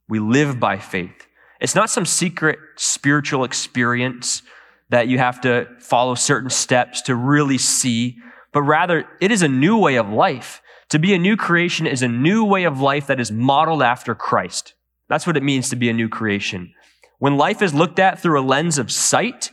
[0.09, 1.27] We live by faith.
[1.61, 4.43] It's not some secret spiritual experience
[4.91, 8.19] that you have to follow certain steps to really see,
[8.53, 10.61] but rather it is a new way of life
[10.93, 14.15] To be a new creation is a new way of life that is modeled after
[14.15, 14.75] Christ.
[15.09, 16.75] That's what it means to be a new creation.
[17.23, 19.53] When life is looked at through a lens of sight,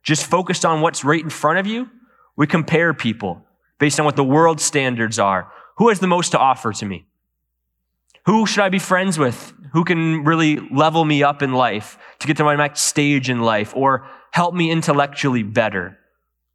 [0.00, 1.90] just focused on what's right in front of you,
[2.36, 3.44] we compare people
[3.80, 5.50] based on what the world standards are.
[5.78, 7.06] Who has the most to offer to me?
[8.26, 9.52] Who should I be friends with?
[9.72, 13.40] Who can really level me up in life to get to my next stage in
[13.40, 15.98] life or help me intellectually better?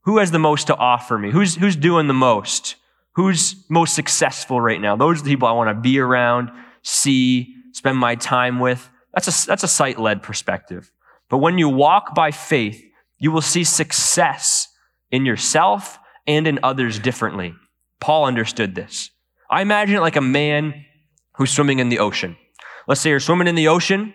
[0.03, 1.31] Who has the most to offer me?
[1.31, 2.77] Who's, who's doing the most?
[3.15, 4.95] Who's most successful right now?
[4.95, 6.49] Those are the people I want to be around,
[6.81, 8.89] see, spend my time with.
[9.15, 10.91] That's a, that's a sight led perspective.
[11.29, 12.83] But when you walk by faith,
[13.17, 14.67] you will see success
[15.09, 15.97] in yourself
[16.27, 17.55] and in others differently.
[17.99, 19.09] Paul understood this.
[19.49, 20.85] I imagine it like a man
[21.37, 22.35] who's swimming in the ocean.
[22.87, 24.13] Let's say you're swimming in the ocean.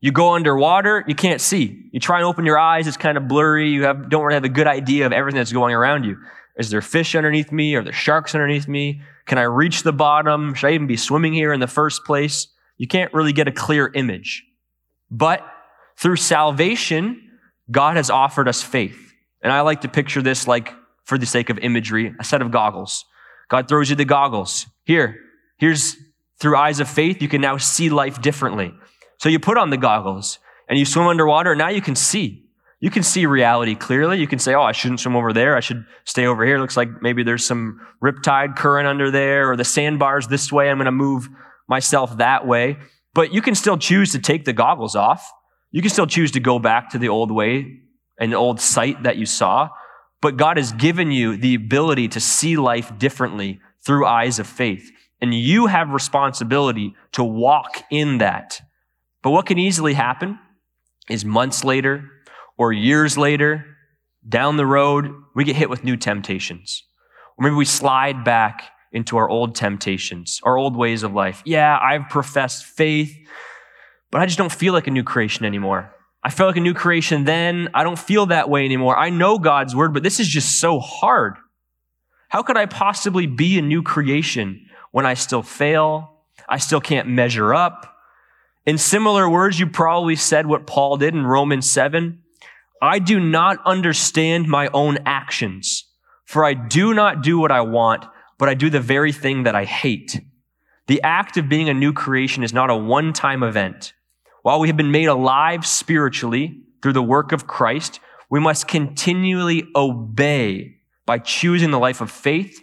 [0.00, 1.90] You go underwater, you can't see.
[1.92, 3.68] You try and open your eyes, it's kind of blurry.
[3.68, 6.16] You have, don't really have a good idea of everything that's going around you.
[6.56, 7.74] Is there fish underneath me?
[7.74, 9.02] Are there sharks underneath me?
[9.26, 10.54] Can I reach the bottom?
[10.54, 12.48] Should I even be swimming here in the first place?
[12.80, 14.42] You can't really get a clear image.
[15.10, 15.46] But
[15.98, 17.30] through salvation,
[17.70, 19.12] God has offered us faith.
[19.42, 20.72] And I like to picture this like,
[21.04, 23.04] for the sake of imagery, a set of goggles.
[23.50, 24.64] God throws you the goggles.
[24.84, 25.20] Here,
[25.58, 25.94] here's
[26.38, 28.72] through eyes of faith, you can now see life differently.
[29.18, 32.46] So you put on the goggles and you swim underwater, and now you can see.
[32.80, 34.18] You can see reality clearly.
[34.20, 35.54] You can say, oh, I shouldn't swim over there.
[35.54, 36.56] I should stay over here.
[36.56, 40.70] It looks like maybe there's some riptide current under there, or the sandbars this way.
[40.70, 41.28] I'm going to move
[41.70, 42.76] myself that way.
[43.14, 45.32] But you can still choose to take the goggles off.
[45.70, 47.80] You can still choose to go back to the old way,
[48.18, 49.70] an old sight that you saw.
[50.20, 54.90] But God has given you the ability to see life differently through eyes of faith.
[55.22, 58.60] And you have responsibility to walk in that.
[59.22, 60.38] But what can easily happen
[61.08, 62.04] is months later,
[62.58, 63.64] or years later,
[64.28, 66.84] down the road, we get hit with new temptations.
[67.38, 71.42] Or maybe we slide back into our old temptations, our old ways of life.
[71.44, 73.16] Yeah, I've professed faith,
[74.10, 75.94] but I just don't feel like a new creation anymore.
[76.22, 77.68] I felt like a new creation then.
[77.72, 78.96] I don't feel that way anymore.
[78.98, 81.36] I know God's word, but this is just so hard.
[82.28, 86.18] How could I possibly be a new creation when I still fail?
[86.48, 87.96] I still can't measure up.
[88.66, 92.22] In similar words, you probably said what Paul did in Romans 7.
[92.82, 95.86] I do not understand my own actions,
[96.24, 98.04] for I do not do what I want,
[98.40, 100.18] but I do the very thing that I hate.
[100.86, 103.92] The act of being a new creation is not a one time event.
[104.42, 108.00] While we have been made alive spiritually through the work of Christ,
[108.30, 112.58] we must continually obey by choosing the life of faith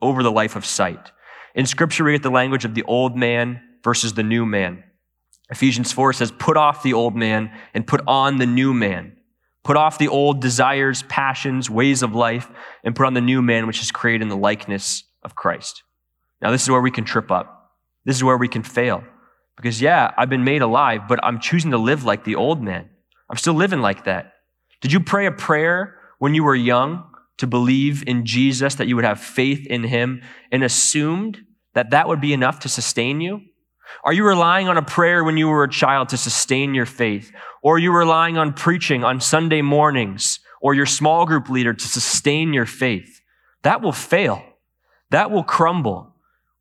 [0.00, 1.12] over the life of sight.
[1.54, 4.82] In scripture, we get the language of the old man versus the new man.
[5.50, 9.18] Ephesians 4 says, put off the old man and put on the new man.
[9.64, 12.50] Put off the old desires, passions, ways of life,
[12.82, 15.82] and put on the new man, which is created in the likeness of Christ.
[16.40, 17.70] Now, this is where we can trip up.
[18.04, 19.04] This is where we can fail.
[19.56, 22.90] Because, yeah, I've been made alive, but I'm choosing to live like the old man.
[23.30, 24.32] I'm still living like that.
[24.80, 27.04] Did you pray a prayer when you were young
[27.38, 31.38] to believe in Jesus, that you would have faith in him, and assumed
[31.74, 33.40] that that would be enough to sustain you?
[34.04, 37.32] Are you relying on a prayer when you were a child to sustain your faith?
[37.62, 41.88] Or are you relying on preaching on Sunday mornings or your small group leader to
[41.88, 43.20] sustain your faith?
[43.62, 44.42] That will fail.
[45.10, 46.14] That will crumble.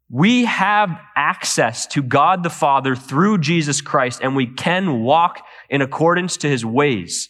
[0.09, 5.81] We have access to God the Father through Jesus Christ, and we can walk in
[5.81, 7.29] accordance to his ways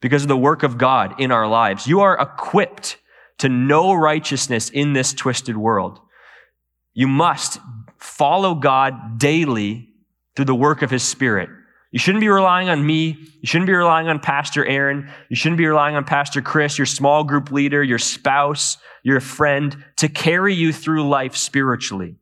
[0.00, 1.86] because of the work of God in our lives.
[1.86, 2.96] You are equipped
[3.38, 6.00] to know righteousness in this twisted world.
[6.94, 7.58] You must
[8.04, 9.88] follow God daily
[10.36, 11.48] through the work of his spirit.
[11.90, 13.16] You shouldn't be relying on me.
[13.40, 15.08] You shouldn't be relying on Pastor Aaron.
[15.30, 19.76] You shouldn't be relying on Pastor Chris, your small group leader, your spouse, your friend
[19.96, 22.16] to carry you through life spiritually.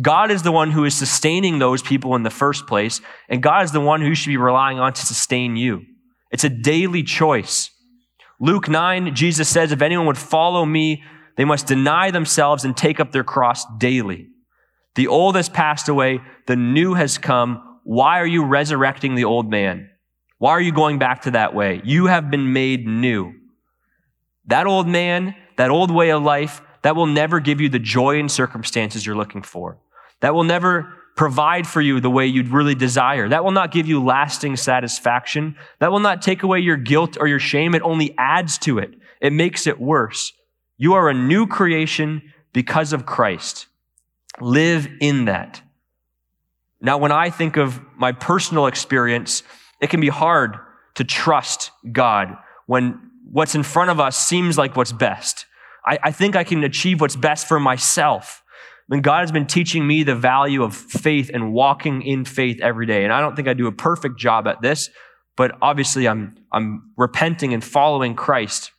[0.00, 3.64] God is the one who is sustaining those people in the first place, and God
[3.64, 5.82] is the one who you should be relying on to sustain you.
[6.30, 7.70] It's a daily choice.
[8.40, 11.02] Luke 9, Jesus says, if anyone would follow me,
[11.36, 14.28] they must deny themselves and take up their cross daily.
[14.94, 17.78] The old has passed away, the new has come.
[17.84, 19.90] Why are you resurrecting the old man?
[20.38, 21.80] Why are you going back to that way?
[21.84, 23.32] You have been made new.
[24.46, 28.18] That old man, that old way of life, that will never give you the joy
[28.18, 29.78] and circumstances you're looking for.
[30.20, 33.28] That will never provide for you the way you'd really desire.
[33.28, 35.56] That will not give you lasting satisfaction.
[35.80, 37.74] That will not take away your guilt or your shame.
[37.74, 38.94] It only adds to it.
[39.20, 40.32] It makes it worse.
[40.76, 42.22] You are a new creation
[42.52, 43.66] because of Christ.
[44.40, 45.62] Live in that.
[46.80, 49.42] Now, when I think of my personal experience,
[49.80, 50.56] it can be hard
[50.94, 55.46] to trust God when what's in front of us seems like what's best.
[55.84, 58.42] I, I, think I can achieve what's best for myself.
[58.88, 62.86] then God has been teaching me the value of faith and walking in faith every
[62.86, 63.04] day.
[63.04, 64.90] And I don't think I do a perfect job at this,
[65.36, 68.72] but obviously I'm, I'm repenting and following Christ.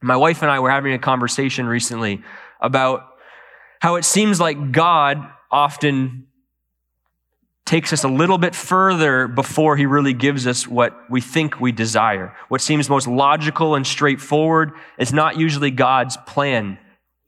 [0.00, 2.22] My wife and I were having a conversation recently
[2.60, 3.11] about
[3.82, 6.28] how it seems like God often
[7.66, 11.72] takes us a little bit further before he really gives us what we think we
[11.72, 12.32] desire.
[12.48, 16.78] What seems most logical and straightforward is not usually God's plan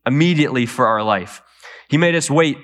[0.05, 1.41] immediately for our life.
[1.89, 2.57] He made us wait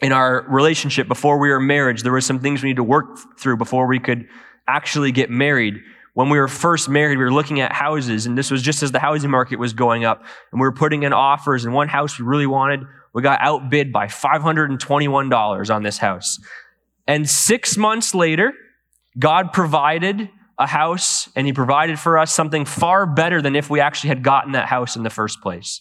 [0.00, 1.98] in our relationship before we were married.
[1.98, 4.28] There were some things we need to work through before we could
[4.68, 5.80] actually get married.
[6.14, 8.92] When we were first married, we were looking at houses, and this was just as
[8.92, 10.20] the housing market was going up,
[10.52, 12.86] and we were putting in offers, and one house we really wanted,
[13.16, 16.38] we got outbid by $521 on this house.
[17.06, 18.52] And six months later,
[19.18, 23.80] God provided a house and he provided for us something far better than if we
[23.80, 25.80] actually had gotten that house in the first place.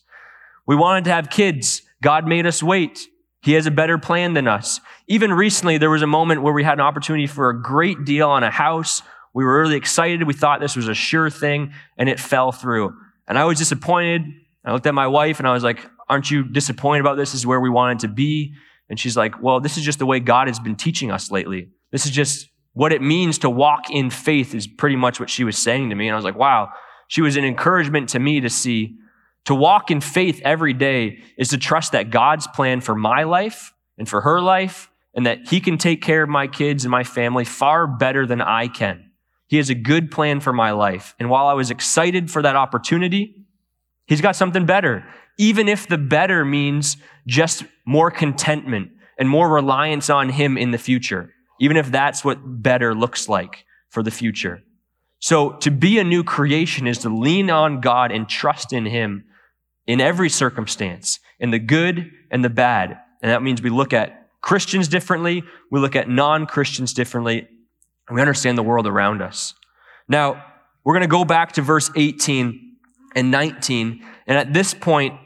[0.65, 1.81] We wanted to have kids.
[2.01, 3.05] God made us wait.
[3.41, 4.79] He has a better plan than us.
[5.09, 8.29] Even recently, there was a moment where we had an opportunity for a great deal
[8.29, 9.01] on a house.
[9.33, 10.25] We were really excited.
[10.25, 12.95] We thought this was a sure thing and it fell through.
[13.27, 14.21] And I was disappointed.
[14.63, 17.31] I looked at my wife and I was like, aren't you disappointed about this?
[17.31, 18.53] This is where we wanted to be.
[18.89, 21.69] And she's like, well, this is just the way God has been teaching us lately.
[21.91, 25.43] This is just what it means to walk in faith is pretty much what she
[25.43, 26.07] was saying to me.
[26.07, 26.69] And I was like, wow,
[27.07, 28.97] she was an encouragement to me to see
[29.45, 33.73] to walk in faith every day is to trust that God's plan for my life
[33.97, 37.03] and for her life and that he can take care of my kids and my
[37.03, 39.11] family far better than I can.
[39.47, 41.15] He has a good plan for my life.
[41.19, 43.44] And while I was excited for that opportunity,
[44.05, 45.05] he's got something better
[45.37, 50.77] even if the better means just more contentment and more reliance on Him in the
[50.77, 54.61] future, even if that's what better looks like for the future.
[55.19, 59.25] So to be a new creation is to lean on God and trust in Him
[59.87, 62.97] in every circumstance, in the good and the bad.
[63.21, 67.47] And that means we look at Christians differently, we look at non Christians differently,
[68.11, 69.53] we understand the world around us.
[70.07, 70.43] Now,
[70.83, 72.64] we're going to go back to verse 18
[73.15, 74.05] and 19.
[74.27, 75.19] And at this point,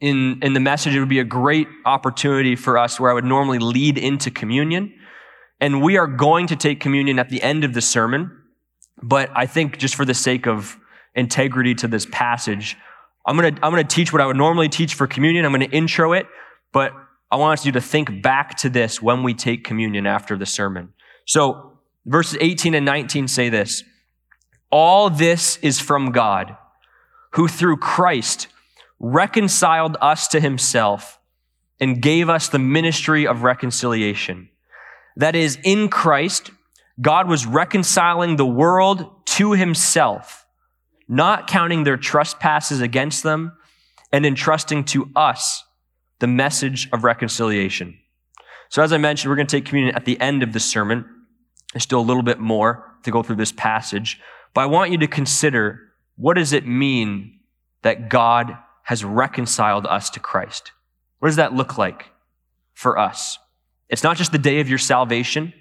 [0.00, 3.24] in, in the message, it would be a great opportunity for us where I would
[3.24, 4.92] normally lead into communion.
[5.60, 8.30] And we are going to take communion at the end of the sermon.
[9.02, 10.76] But I think just for the sake of
[11.14, 12.76] integrity to this passage,
[13.26, 15.44] I'm going to, I'm going to teach what I would normally teach for communion.
[15.44, 16.26] I'm going to intro it,
[16.72, 16.92] but
[17.30, 20.92] I want you to think back to this when we take communion after the sermon.
[21.26, 23.82] So verses 18 and 19 say this.
[24.70, 26.56] All this is from God,
[27.34, 28.48] who through Christ
[28.98, 31.18] reconciled us to himself
[31.80, 34.48] and gave us the ministry of reconciliation.
[35.16, 36.50] That is, in Christ,
[37.00, 40.46] God was reconciling the world to himself,
[41.08, 43.52] not counting their trespasses against them
[44.12, 45.64] and entrusting to us
[46.20, 47.98] the message of reconciliation.
[48.68, 51.04] So, as I mentioned, we're going to take communion at the end of the sermon.
[51.72, 54.20] There's still a little bit more to go through this passage,
[54.54, 55.80] but I want you to consider
[56.16, 57.40] what does it mean
[57.82, 60.72] that God has reconciled us to Christ.
[61.18, 62.10] What does that look like
[62.74, 63.38] for us?
[63.88, 65.52] It's not just the day of your salvation.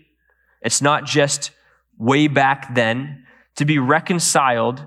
[0.61, 1.51] It's not just
[1.97, 3.25] way back then.
[3.57, 4.83] To be reconciled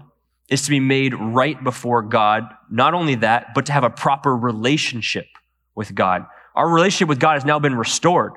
[0.49, 2.45] is to be made right before God.
[2.71, 5.27] Not only that, but to have a proper relationship
[5.75, 6.27] with God.
[6.55, 8.33] Our relationship with God has now been restored.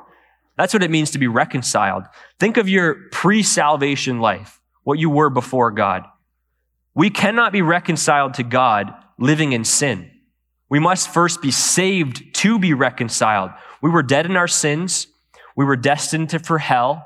[0.58, 2.04] That's what it means to be reconciled.
[2.40, 6.04] Think of your pre salvation life, what you were before God.
[6.96, 10.12] We cannot be reconciled to God living in sin.
[10.70, 13.52] We must first be saved to be reconciled.
[13.82, 15.08] We were dead in our sins.
[15.56, 17.06] We were destined to, for hell.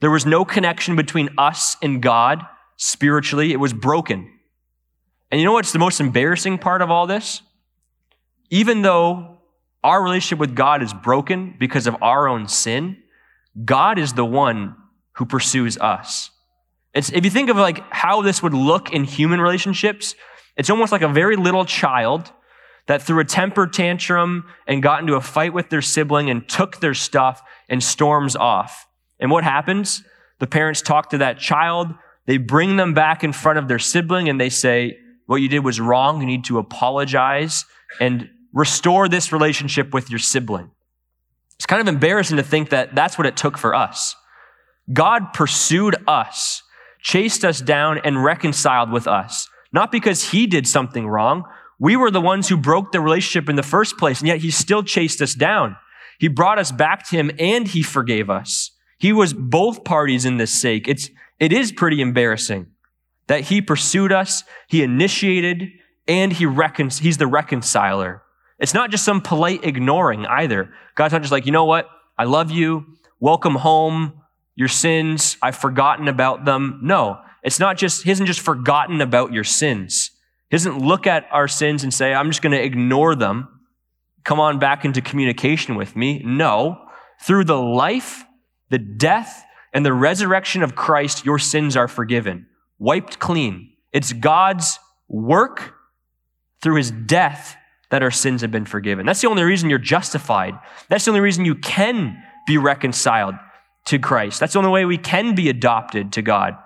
[0.00, 2.42] There was no connection between us and God
[2.76, 3.52] spiritually.
[3.52, 4.30] It was broken.
[5.30, 7.42] And you know what's the most embarrassing part of all this?
[8.50, 9.38] Even though
[9.82, 12.98] our relationship with God is broken because of our own sin,
[13.64, 14.76] God is the one
[15.12, 16.30] who pursues us.
[16.96, 20.14] It's, if you think of like how this would look in human relationships,
[20.56, 22.32] it's almost like a very little child
[22.86, 26.80] that threw a temper tantrum and got into a fight with their sibling and took
[26.80, 28.86] their stuff and storms off.
[29.20, 30.02] And what happens?
[30.38, 31.88] The parents talk to that child.
[32.26, 35.64] They bring them back in front of their sibling and they say, what you did
[35.64, 36.20] was wrong.
[36.20, 37.64] You need to apologize
[38.00, 40.70] and restore this relationship with your sibling.
[41.56, 44.14] It's kind of embarrassing to think that that's what it took for us.
[44.92, 46.62] God pursued us,
[47.06, 49.48] chased us down, and reconciled with us.
[49.72, 51.44] Not because he did something wrong.
[51.78, 54.50] We were the ones who broke the relationship in the first place, and yet he
[54.50, 55.76] still chased us down.
[56.18, 58.72] He brought us back to him and he forgave us.
[58.98, 60.88] He was both parties in this sake.
[60.88, 62.66] It's, it is pretty embarrassing
[63.28, 65.68] that he pursued us, he initiated,
[66.08, 68.22] and he recon- he's the reconciler.
[68.58, 70.70] It's not just some polite ignoring either.
[70.96, 71.88] God's not just like, you know what?
[72.18, 72.84] I love you.
[73.20, 74.22] Welcome home.
[74.56, 76.80] Your sins, I've forgotten about them.
[76.82, 80.10] No, it's not just, He hasn't just forgotten about your sins.
[80.50, 83.48] He doesn't look at our sins and say, I'm just going to ignore them.
[84.24, 86.22] Come on back into communication with me.
[86.24, 86.80] No,
[87.22, 88.24] through the life,
[88.70, 92.46] the death, and the resurrection of Christ, your sins are forgiven,
[92.78, 93.72] wiped clean.
[93.92, 94.78] It's God's
[95.08, 95.74] work
[96.62, 97.56] through his death
[97.90, 99.06] that our sins have been forgiven.
[99.06, 100.54] That's the only reason you're justified.
[100.88, 103.34] That's the only reason you can be reconciled
[103.86, 104.40] to Christ.
[104.40, 106.56] That's the only way we can be adopted to God.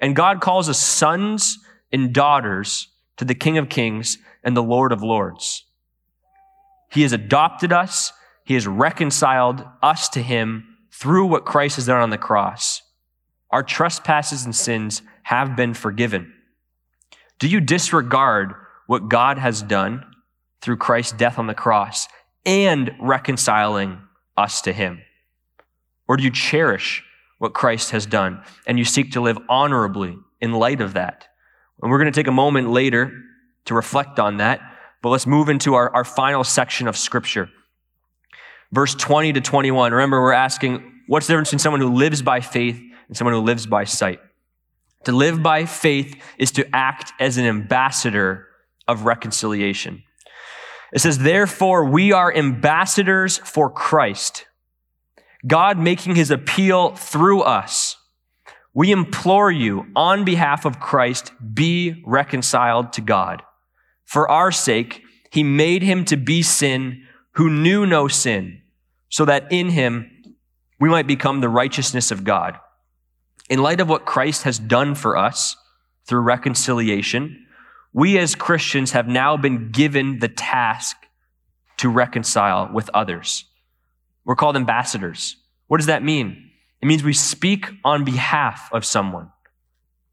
[0.00, 1.58] And God calls us sons
[1.92, 5.64] and daughters to the King of Kings and the Lord of Lords.
[6.90, 8.12] He has adopted us.
[8.44, 12.82] He has reconciled us to him through what Christ has done on the cross.
[13.50, 16.32] Our trespasses and sins have been forgiven.
[17.38, 18.54] Do you disregard
[18.86, 20.04] what God has done
[20.60, 22.08] through Christ's death on the cross
[22.44, 23.98] and reconciling
[24.36, 25.00] us to him?
[26.08, 27.02] Or do you cherish
[27.38, 31.28] what Christ has done and you seek to live honorably in light of that?
[31.82, 33.12] And we're going to take a moment later
[33.66, 34.60] to reflect on that,
[35.02, 37.48] but let's move into our, our final section of Scripture.
[38.72, 39.92] Verse 20 to 21.
[39.92, 43.40] Remember, we're asking what's the difference between someone who lives by faith and someone who
[43.40, 44.20] lives by sight?
[45.04, 48.46] To live by faith is to act as an ambassador
[48.88, 50.02] of reconciliation.
[50.92, 54.46] It says, therefore, we are ambassadors for Christ,
[55.46, 57.96] God making his appeal through us.
[58.72, 63.42] We implore you on behalf of Christ, be reconciled to God.
[64.04, 68.62] For our sake, he made him to be sin who knew no sin,
[69.08, 70.10] so that in him
[70.80, 72.58] we might become the righteousness of God.
[73.48, 75.56] In light of what Christ has done for us
[76.06, 77.46] through reconciliation,
[77.92, 80.96] we as Christians have now been given the task
[81.76, 83.44] to reconcile with others.
[84.24, 85.36] We're called ambassadors.
[85.66, 86.50] What does that mean?
[86.82, 89.30] It means we speak on behalf of someone.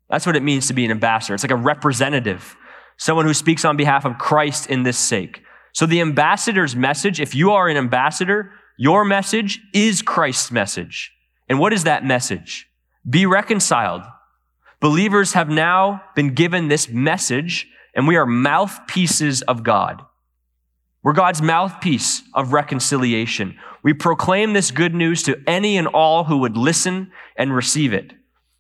[0.10, 1.34] That's what it means to be an ambassador.
[1.34, 2.56] It's like a representative,
[2.98, 5.44] someone who speaks on behalf of Christ in this sake.
[5.74, 11.12] So the ambassador's message, if you are an ambassador, your message is Christ's message.
[11.48, 12.70] And what is that message?
[13.10, 14.04] Be reconciled.
[14.80, 20.02] Believers have now been given this message, and we are mouthpieces of God.
[21.04, 23.58] We're God's mouthpiece of reconciliation.
[23.84, 28.14] We proclaim this good news to any and all who would listen and receive it.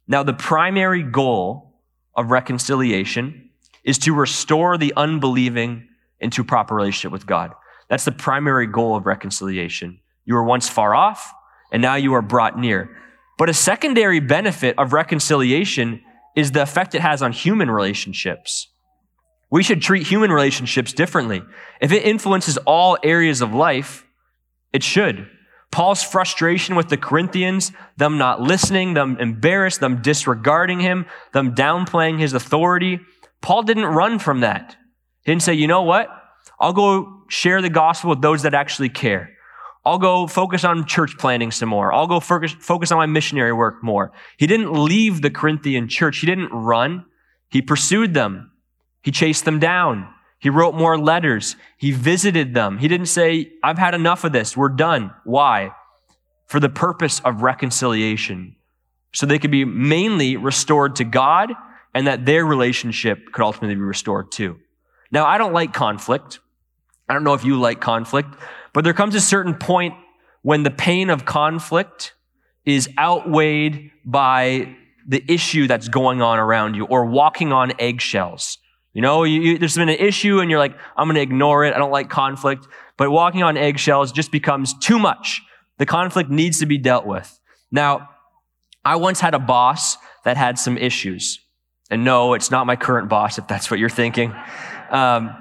[0.07, 1.75] Now, the primary goal
[2.15, 3.49] of reconciliation
[3.83, 5.87] is to restore the unbelieving
[6.19, 7.53] into proper relationship with God.
[7.87, 9.99] That's the primary goal of reconciliation.
[10.25, 11.33] You were once far off,
[11.71, 12.97] and now you are brought near.
[13.37, 16.01] But a secondary benefit of reconciliation
[16.35, 18.67] is the effect it has on human relationships.
[19.49, 21.41] We should treat human relationships differently.
[21.81, 24.05] If it influences all areas of life,
[24.73, 25.29] it should.
[25.71, 32.19] Paul's frustration with the Corinthians, them not listening, them embarrassed, them disregarding him, them downplaying
[32.19, 32.99] his authority,
[33.41, 34.75] Paul didn't run from that.
[35.23, 36.07] He didn't say, you know what?
[36.59, 39.31] I'll go share the gospel with those that actually care.
[39.83, 41.91] I'll go focus on church planting some more.
[41.91, 44.11] I'll go focus, focus on my missionary work more.
[44.37, 46.19] He didn't leave the Corinthian church.
[46.19, 47.05] He didn't run.
[47.49, 48.51] He pursued them.
[49.01, 50.07] He chased them down.
[50.41, 51.55] He wrote more letters.
[51.77, 52.79] He visited them.
[52.79, 54.57] He didn't say, I've had enough of this.
[54.57, 55.13] We're done.
[55.23, 55.71] Why?
[56.47, 58.55] For the purpose of reconciliation.
[59.13, 61.53] So they could be mainly restored to God
[61.93, 64.57] and that their relationship could ultimately be restored too.
[65.11, 66.39] Now, I don't like conflict.
[67.07, 68.29] I don't know if you like conflict,
[68.73, 69.93] but there comes a certain point
[70.41, 72.15] when the pain of conflict
[72.65, 74.75] is outweighed by
[75.07, 78.57] the issue that's going on around you or walking on eggshells.
[78.93, 81.63] You know, you, you, there's been an issue and you're like, I'm going to ignore
[81.63, 81.73] it.
[81.73, 82.67] I don't like conflict.
[82.97, 85.41] But walking on eggshells just becomes too much.
[85.77, 87.39] The conflict needs to be dealt with.
[87.71, 88.09] Now,
[88.83, 91.39] I once had a boss that had some issues.
[91.89, 94.33] And no, it's not my current boss, if that's what you're thinking.
[94.89, 95.35] Um,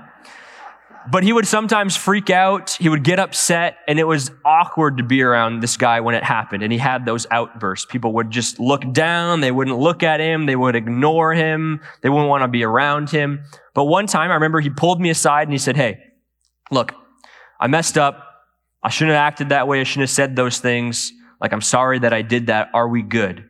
[1.11, 2.71] but he would sometimes freak out.
[2.71, 6.25] He would get upset, and it was awkward to be around this guy when it
[6.25, 6.63] happened.
[6.63, 7.87] And he had those outbursts.
[7.87, 9.41] People would just look down.
[9.41, 10.47] They wouldn't look at him.
[10.47, 11.81] They would ignore him.
[12.03, 13.45] They wouldn't want to be around him.
[13.75, 15.99] But one time, I remember he pulled me aside and he said, Hey,
[16.71, 16.93] look,
[17.61, 18.27] I messed up.
[18.83, 19.81] I shouldn't have acted that way.
[19.81, 21.13] I shouldn't have said those things.
[21.41, 22.71] Like, I'm sorry that I did that.
[22.75, 23.49] Are we good?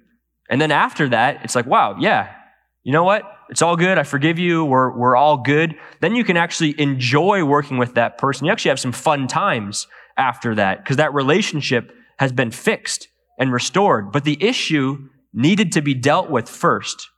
[0.48, 2.34] And then after that, it's like, wow, yeah,
[2.82, 3.22] you know what?
[3.50, 3.98] It's all good.
[3.98, 4.64] I forgive you.
[4.64, 5.76] We're, we're all good.
[6.00, 8.46] Then you can actually enjoy working with that person.
[8.46, 13.52] You actually have some fun times after that because that relationship has been fixed and
[13.52, 14.12] restored.
[14.12, 17.08] But the issue needed to be dealt with first.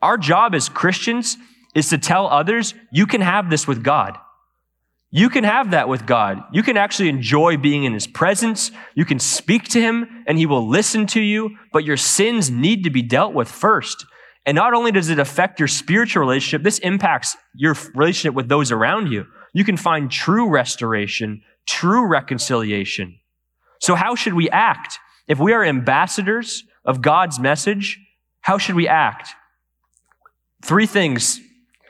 [0.00, 1.36] Our job as Christians
[1.74, 4.16] is to tell others, you can have this with God.
[5.10, 6.42] You can have that with God.
[6.52, 8.70] You can actually enjoy being in his presence.
[8.94, 12.84] You can speak to him and he will listen to you, but your sins need
[12.84, 14.06] to be dealt with first.
[14.46, 18.70] And not only does it affect your spiritual relationship, this impacts your relationship with those
[18.70, 19.26] around you.
[19.52, 23.18] You can find true restoration, true reconciliation.
[23.78, 24.98] So how should we act?
[25.28, 27.98] If we are ambassadors of God's message,
[28.40, 29.30] how should we act?
[30.62, 31.40] Three things.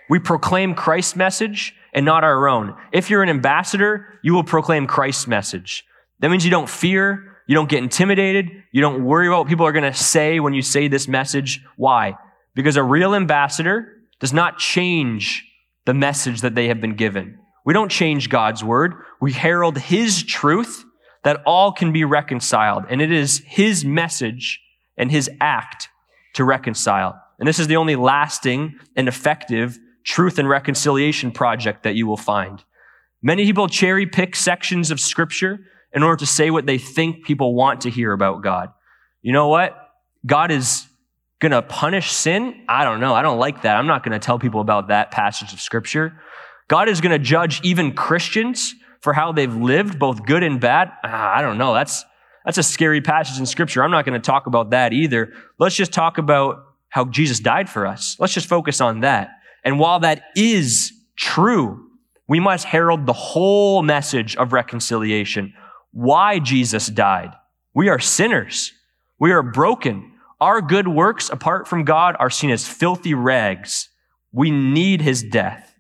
[0.09, 2.77] We proclaim Christ's message and not our own.
[2.93, 5.85] If you're an ambassador, you will proclaim Christ's message.
[6.21, 9.67] That means you don't fear, you don't get intimidated, you don't worry about what people
[9.67, 11.63] are going to say when you say this message.
[11.77, 12.17] Why?
[12.55, 15.45] Because a real ambassador does not change
[15.87, 17.39] the message that they have been given.
[17.65, 18.95] We don't change God's word.
[19.21, 20.85] We herald his truth
[21.25, 22.85] that all can be reconciled.
[22.89, 24.61] And it is his message
[24.97, 25.89] and his act
[26.35, 27.21] to reconcile.
[27.39, 32.17] And this is the only lasting and effective truth and reconciliation project that you will
[32.17, 32.63] find.
[33.23, 35.61] Many people cherry pick sections of scripture
[35.95, 38.69] in order to say what they think people want to hear about God.
[39.23, 39.75] You know what?
[40.27, 40.87] God is
[41.49, 42.65] going to punish sin?
[42.69, 43.15] I don't know.
[43.15, 43.77] I don't like that.
[43.77, 46.19] I'm not going to tell people about that passage of scripture.
[46.69, 50.91] God is going to judge even Christians for how they've lived, both good and bad.
[51.05, 51.75] Ah, I don't know.
[51.75, 52.03] That's,
[52.47, 53.85] that's a scary passage in scripture.
[53.85, 55.35] I'm not going to talk about that either.
[55.59, 58.17] Let's just talk about how Jesus died for us.
[58.19, 59.29] Let's just focus on that.
[59.63, 61.91] And while that is true,
[62.27, 65.53] we must herald the whole message of reconciliation.
[65.93, 67.35] Why Jesus died.
[67.75, 68.73] We are sinners.
[69.19, 70.13] We are broken.
[70.45, 73.89] Our good works apart from God are seen as filthy rags.
[74.31, 75.75] We need his death.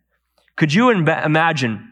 [0.56, 1.86] Could you imagine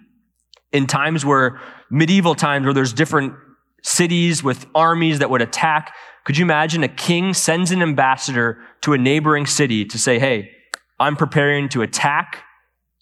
[0.72, 1.60] in times where
[1.90, 3.34] medieval times where there's different
[3.82, 5.94] cities with armies that would attack,
[6.24, 10.50] could you imagine a king sends an ambassador to a neighboring city to say, Hey,
[10.98, 12.42] I'm preparing to attack.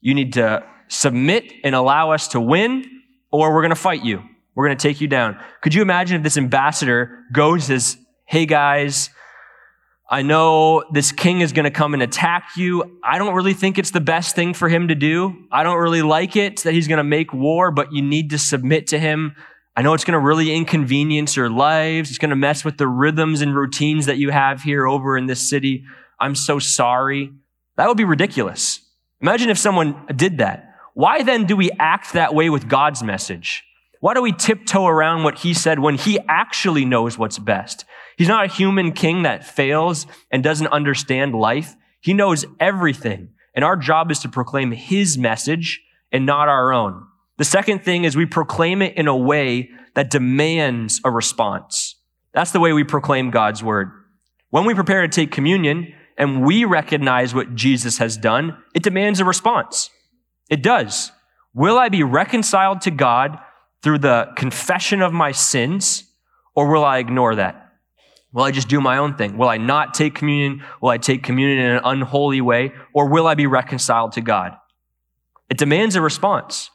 [0.01, 2.87] You need to submit and allow us to win,
[3.31, 4.21] or we're going to fight you.
[4.57, 5.39] We're going to take you down.
[5.61, 7.97] Could you imagine if this ambassador goes says,
[8.27, 9.11] Hey guys,
[10.13, 12.99] I know this king is going to come and attack you.
[13.05, 15.45] I don't really think it's the best thing for him to do.
[15.53, 18.39] I don't really like it that he's going to make war, but you need to
[18.39, 19.37] submit to him.
[19.77, 22.11] I know it's going to really inconvenience your lives.
[22.11, 25.27] It's going to mess with the rhythms and routines that you have here over in
[25.27, 25.85] this city.
[26.19, 27.31] I'm so sorry.
[27.77, 28.81] That would be ridiculous.
[29.21, 30.75] Imagine if someone did that.
[30.95, 33.63] Why then do we act that way with God's message?
[34.01, 37.85] Why do we tiptoe around what he said when he actually knows what's best?
[38.21, 41.75] He's not a human king that fails and doesn't understand life.
[42.03, 43.31] He knows everything.
[43.55, 45.81] And our job is to proclaim his message
[46.13, 47.07] and not our own.
[47.39, 51.97] The second thing is we proclaim it in a way that demands a response.
[52.35, 53.91] That's the way we proclaim God's word.
[54.51, 59.21] When we prepare to take communion and we recognize what Jesus has done, it demands
[59.21, 59.89] a response.
[60.51, 61.11] It does.
[61.55, 63.39] Will I be reconciled to God
[63.83, 66.05] through the confession of my sins
[66.55, 67.69] or will I ignore that?
[68.33, 69.37] Will I just do my own thing?
[69.37, 70.63] Will I not take communion?
[70.81, 72.73] Will I take communion in an unholy way?
[72.93, 74.57] Or will I be reconciled to God?
[75.49, 76.71] It demands a response.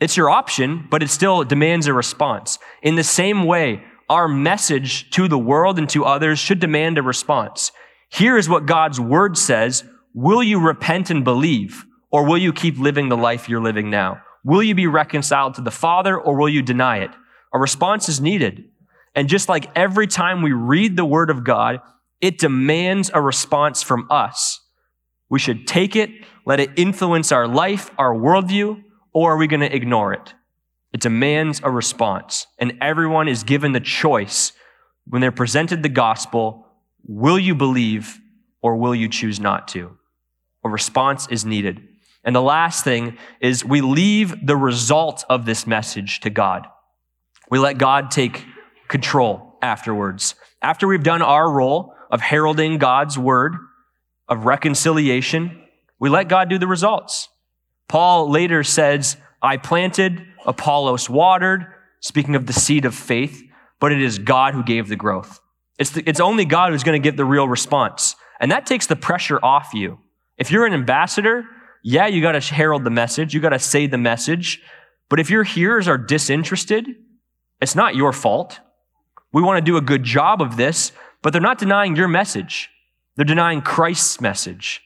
[0.00, 2.58] It's your option, but it still demands a response.
[2.82, 7.02] In the same way, our message to the world and to others should demand a
[7.02, 7.70] response.
[8.08, 9.84] Here is what God's word says.
[10.14, 11.84] Will you repent and believe?
[12.10, 14.22] Or will you keep living the life you're living now?
[14.44, 17.10] Will you be reconciled to the Father or will you deny it?
[17.52, 18.64] A response is needed.
[19.14, 21.80] And just like every time we read the word of God,
[22.20, 24.60] it demands a response from us.
[25.28, 26.10] We should take it,
[26.46, 30.34] let it influence our life, our worldview, or are we going to ignore it?
[30.92, 32.46] It demands a response.
[32.58, 34.52] And everyone is given the choice
[35.06, 36.66] when they're presented the gospel
[37.06, 38.18] will you believe
[38.62, 39.96] or will you choose not to?
[40.64, 41.86] A response is needed.
[42.24, 46.66] And the last thing is we leave the result of this message to God.
[47.50, 48.46] We let God take
[48.88, 50.34] control afterwards.
[50.62, 53.56] After we've done our role of heralding God's word,
[54.28, 55.62] of reconciliation,
[55.98, 57.28] we let God do the results.
[57.88, 61.66] Paul later says, I planted, Apollos watered,
[62.00, 63.42] speaking of the seed of faith,
[63.80, 65.40] but it is God who gave the growth.
[65.78, 68.16] It's, the, it's only God who's going to get the real response.
[68.40, 69.98] And that takes the pressure off you.
[70.38, 71.44] If you're an ambassador,
[71.82, 74.62] yeah, you got to herald the message, you got to say the message.
[75.10, 76.88] But if your hearers are disinterested,
[77.60, 78.60] it's not your fault.
[79.34, 82.70] We want to do a good job of this, but they're not denying your message.
[83.16, 84.80] They're denying Christ's message.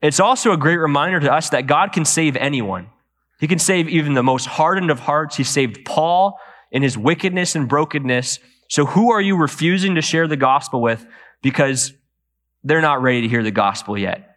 [0.00, 2.88] It's also a great reminder to us that God can save anyone.
[3.40, 5.36] He can save even the most hardened of hearts.
[5.36, 6.38] He saved Paul
[6.70, 8.38] in his wickedness and brokenness.
[8.68, 11.04] So who are you refusing to share the gospel with
[11.42, 11.92] because
[12.62, 14.36] they're not ready to hear the gospel yet?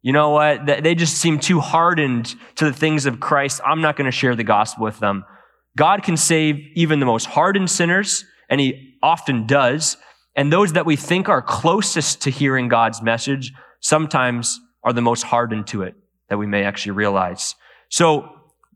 [0.00, 0.64] You know what?
[0.64, 3.60] They just seem too hardened to the things of Christ.
[3.64, 5.24] I'm not going to share the gospel with them.
[5.76, 9.96] God can save even the most hardened sinners, and He often does.
[10.34, 15.22] And those that we think are closest to hearing God's message sometimes are the most
[15.22, 15.94] hardened to it
[16.28, 17.54] that we may actually realize.
[17.88, 18.28] So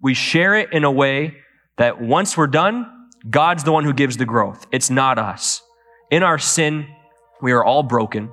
[0.02, 1.36] we share it in a way
[1.78, 2.86] that once we're done,
[3.28, 4.66] God's the one who gives the growth.
[4.70, 5.62] It's not us.
[6.10, 6.86] In our sin,
[7.42, 8.30] we are all broken.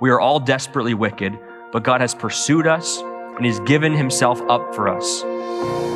[0.00, 1.38] We are all desperately wicked,
[1.72, 5.95] but God has pursued us and He's given Himself up for us.